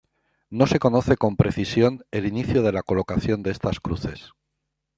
No 0.49 0.65
se 0.65 0.79
conoce 0.79 1.15
con 1.15 1.35
precisión 1.35 2.03
el 2.09 2.25
inicio 2.25 2.63
de 2.63 2.71
la 2.71 2.81
colocación 2.81 3.43
de 3.43 3.51
estas 3.51 3.79
cruces. 3.79 4.31